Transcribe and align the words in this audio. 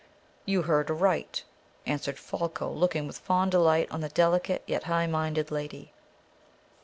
"You 0.47 0.63
heard 0.63 0.89
aright," 0.89 1.43
answered 1.85 2.17
Folko, 2.17 2.71
looking 2.71 3.05
with 3.05 3.19
fond 3.19 3.51
delight 3.51 3.87
on 3.91 4.01
the 4.01 4.09
delicate 4.09 4.63
yet 4.65 4.85
high 4.85 5.05
minded 5.05 5.51
lady. 5.51 5.93